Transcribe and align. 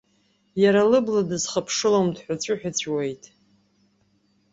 Иара 0.63 0.89
лыбла 0.89 1.21
дызхыԥшылом, 1.29 2.07
дҳәыҵәыҳәыҵәуеит. 2.15 3.23